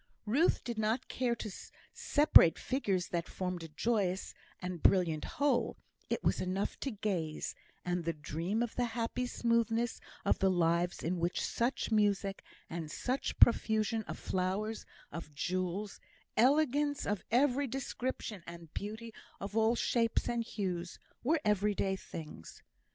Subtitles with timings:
[0.25, 1.51] Ruth did not care to
[1.93, 5.77] separate the figures that formed a joyous and brilliant whole;
[6.09, 7.53] it was enough to gaze,
[7.85, 13.37] and dream of the happy smoothness of the lives in which such music, and such
[13.37, 15.99] profusion of flowers, of jewels,
[16.35, 22.63] elegance of every description, and beauty of all shapes and hues, were everyday things.